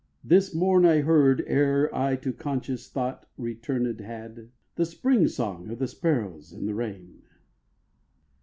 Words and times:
This 0.23 0.51
morn 0.55 0.83
I 0.83 1.01
heard, 1.01 1.43
Ere 1.45 1.93
I 1.95 2.15
to 2.15 2.33
conscious 2.33 2.89
thought 2.89 3.27
returnéd 3.39 3.99
had, 3.99 4.49
The 4.73 4.85
spring 4.87 5.27
song 5.27 5.69
of 5.69 5.77
the 5.77 5.87
sparrows 5.87 6.51
in 6.51 6.65
the 6.65 6.73
rain. 6.73 7.21